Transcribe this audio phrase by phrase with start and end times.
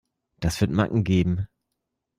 [0.39, 1.47] Das wird Macken geben.